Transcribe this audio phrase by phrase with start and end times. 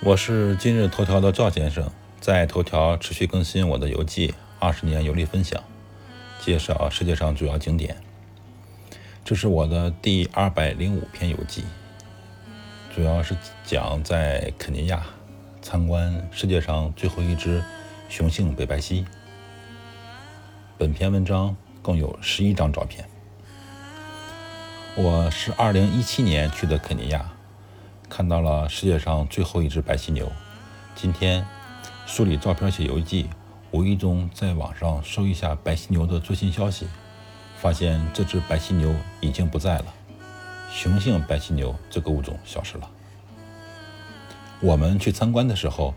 [0.00, 1.90] 我是今日头条的赵先生，
[2.20, 5.60] 在头条持续更新我的游记，二十年游历分享，
[6.40, 7.96] 介绍世界上主要景点。
[9.24, 11.64] 这是我的第二百零五篇游记，
[12.94, 15.04] 主要是讲在肯尼亚
[15.60, 17.60] 参观世界上最后一只
[18.08, 19.04] 雄性北白犀。
[20.78, 23.04] 本篇文章共有十一张照片。
[24.94, 27.32] 我是二零一七年去的肯尼亚。
[28.08, 30.30] 看到了世界上最后一只白犀牛。
[30.94, 31.46] 今天
[32.06, 33.28] 梳理照片写游记，
[33.70, 36.86] 无意中在网上搜一下白犀牛的最新消息，
[37.56, 39.86] 发现这只白犀牛已经不在了，
[40.72, 42.90] 雄性白犀牛这个物种消失了。
[44.60, 45.94] 我们去参观的时候，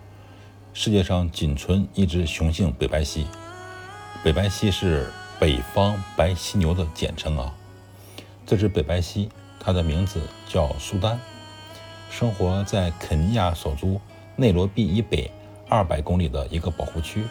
[0.74, 3.26] 世界上仅存一只雄性北白犀。
[4.24, 7.56] 北白犀是北方白犀牛的简称啊。
[8.46, 11.20] 这只北白犀，它的名字叫苏丹。
[12.22, 14.00] 生活在肯尼亚首都
[14.36, 15.32] 内罗毕以北
[15.68, 17.26] 二百公里的一个保护区，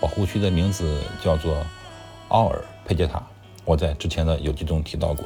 [0.00, 1.64] 保护区的名字叫做
[2.30, 3.22] 奥尔佩杰塔。
[3.64, 5.24] 我在之前的游记中提到过。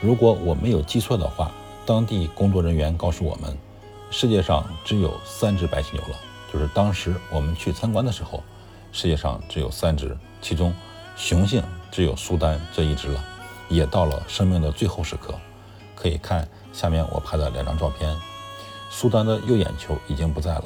[0.00, 1.52] 如果我没有记错的话，
[1.84, 3.54] 当地工作人员告诉我们，
[4.10, 6.16] 世界上只有三只白犀牛了。
[6.50, 8.42] 就是当时我们去参观的时候，
[8.92, 10.72] 世界上只有三只，其中
[11.16, 13.22] 雄性只有苏丹这一只了，
[13.68, 15.38] 也到了生命的最后时刻。
[16.02, 16.46] 可以看。
[16.72, 18.12] 下面我拍的两张照片，
[18.90, 20.64] 苏丹的右眼球已经不在了，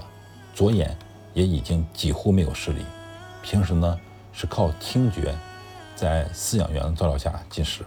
[0.55, 0.97] 左眼
[1.34, 2.87] 也已经几乎没有视力。
[3.43, 4.01] 平时呢
[4.33, 5.34] 是靠听觉，
[5.95, 7.84] 在饲养员的照料下进食。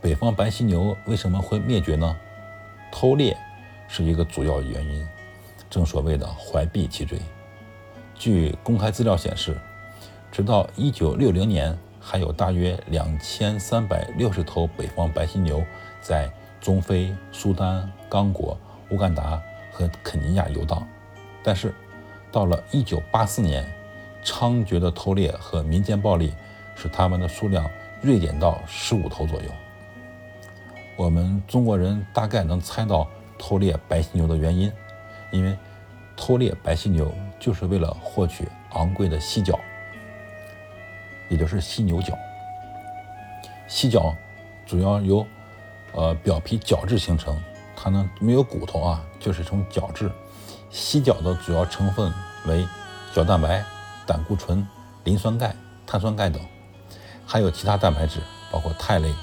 [0.00, 2.16] 北方白犀牛为什么会灭绝呢？
[2.90, 3.36] 偷猎
[3.88, 5.06] 是一个主要原因，
[5.68, 7.18] 正所谓的怀璧其罪。
[8.14, 9.60] 据公开资料显示，
[10.32, 15.62] 直到1960年，还有大约2360头北方白犀牛
[16.06, 16.30] 在。
[16.58, 18.58] 中非、苏丹、刚果、
[18.90, 19.40] 乌干达
[19.70, 20.84] 和肯尼亚游荡，
[21.44, 21.72] 但是
[22.32, 23.72] 到了1984年，
[24.24, 26.34] 猖獗的偷猎和民间暴力
[26.74, 27.70] 使它们的数量
[28.02, 29.48] 锐减到15头左右。
[30.96, 33.06] 我们中国人大概能猜到
[33.38, 34.72] 偷猎白犀牛的原因，
[35.30, 35.56] 因为
[36.16, 39.56] 偷猎白犀牛就是为了获取昂贵的犀角，
[41.28, 42.18] 也就是犀牛角。
[43.68, 44.12] 犀角
[44.64, 45.24] 主要由
[45.92, 47.40] 呃，表皮角质形成，
[47.74, 50.10] 它呢没有骨头啊，就是从角质。
[50.70, 52.12] 犀角的主要成分
[52.46, 52.66] 为
[53.14, 53.64] 角蛋白、
[54.04, 54.66] 胆固醇、
[55.04, 56.42] 磷酸钙、碳酸钙等，
[57.24, 58.20] 还有其他蛋白质，
[58.50, 59.14] 包括肽类、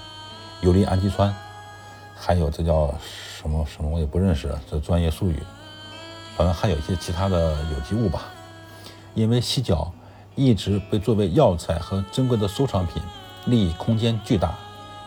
[0.62, 1.32] 游离氨基酸，
[2.16, 2.92] 还有这叫
[3.38, 5.44] 什么什么我也不认识，这专业术语。
[6.36, 8.24] 反正还有一些其他的有机物吧。
[9.14, 9.94] 因为犀角
[10.34, 13.00] 一直被作为药材和珍贵的收藏品，
[13.46, 14.56] 利益空间巨大。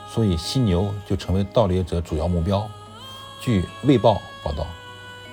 [0.08, 2.66] 所以犀牛就成为盗猎者主要目标。
[3.40, 4.66] 据《卫报》报道，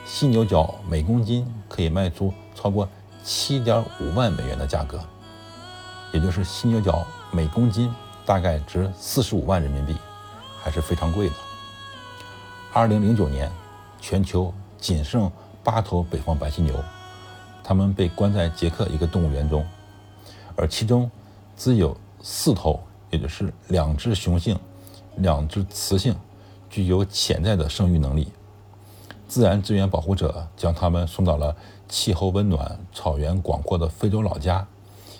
[0.05, 2.87] 犀牛角每公斤可以卖出超过
[3.23, 4.99] 七点五万美元的价格，
[6.11, 7.89] 也就是犀牛角每公斤
[8.25, 9.95] 大概值四十五万人民币，
[10.61, 11.35] 还是非常贵的。
[12.73, 13.49] 二零零九年，
[14.01, 15.31] 全球仅剩
[15.63, 16.75] 八头北方白犀牛，
[17.63, 19.65] 它们被关在捷克一个动物园中，
[20.55, 21.09] 而其中
[21.55, 22.83] 只有四头。
[23.13, 24.59] 也就是两只雄性，
[25.17, 26.15] 两只雌性，
[26.67, 28.27] 具有潜在的生育能力。
[29.27, 31.55] 自然资源保护者将它们送到了
[31.87, 34.65] 气候温暖、草原广阔的非洲老家，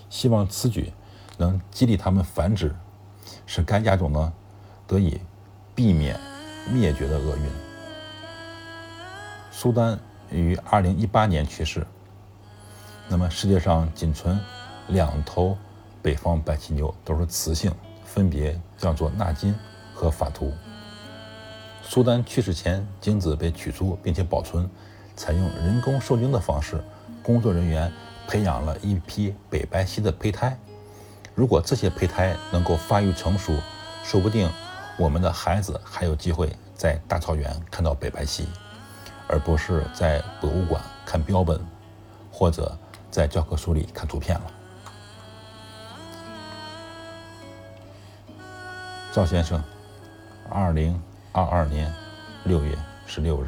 [0.10, 0.92] 希望此举
[1.38, 2.76] 能激励它们繁殖，
[3.46, 4.34] 使该亚种呢
[4.88, 5.22] 得以
[5.76, 6.20] 避免
[6.72, 7.44] 灭绝的厄运。
[9.52, 10.00] 苏丹
[10.32, 11.86] 于2018年去世。
[13.08, 14.40] 那么世界上仅存
[14.88, 15.56] 两头。
[16.04, 17.72] 北方白犀牛都是雌性，
[18.04, 19.56] 分别叫做纳金
[19.94, 20.54] 和法图。
[21.82, 24.70] 苏丹去世前，精子被取出并且保存，
[25.16, 26.84] 采用人工受精的方式，
[27.24, 27.90] 工作人员
[28.28, 30.58] 培养了一批北白犀的胚胎。
[31.34, 33.58] 如果这些胚胎能够发育成熟，
[34.04, 34.52] 说不定
[35.00, 38.46] 我们的孩子还有机会在大草原看到北白犀，
[39.28, 41.60] 而不是在博物馆看标本，
[42.30, 42.78] 或者
[43.10, 44.52] 在教科书里看图片了。
[49.14, 49.64] 赵先生，
[50.50, 51.00] 二零
[51.34, 51.94] 二二年
[52.46, 52.76] 六月
[53.06, 53.48] 十六日。